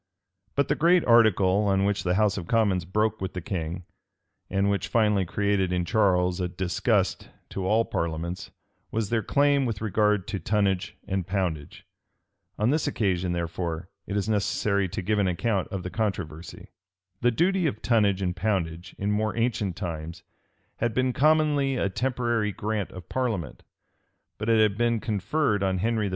[0.55, 3.85] But the great article on which the house of commons broke with the king,
[4.49, 8.49] and which finally created in Charles a disgust to all parliaments,
[8.89, 11.85] was their claim with regard to tonnage and poundage.
[12.57, 16.69] On this occasion, therefore, it is necessary to give an account of the controversy.
[17.21, 20.23] The duty of tonnage and poundage, in more ancient times,
[20.77, 23.61] had been commonly a temporary grant of parliament;
[24.39, 26.09] but it had been conferred on Henry V.